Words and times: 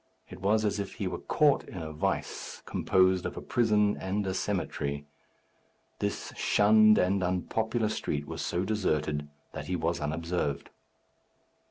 It 0.31 0.41
was 0.41 0.65
as 0.65 0.79
if 0.79 0.95
he 0.95 1.05
were 1.05 1.19
caught 1.19 1.63
in 1.65 1.77
a 1.77 1.91
vice, 1.93 2.63
composed 2.65 3.23
of 3.23 3.37
a 3.37 3.39
prison 3.41 3.97
and 3.97 4.25
a 4.25 4.33
cemetery. 4.33 5.05
This 5.99 6.33
shunned 6.35 6.97
and 6.97 7.21
unpopular 7.21 7.89
street 7.89 8.25
was 8.25 8.41
so 8.41 8.65
deserted 8.65 9.29
that 9.53 9.65
he 9.67 9.75
was 9.75 10.01
unobserved. 10.01 10.71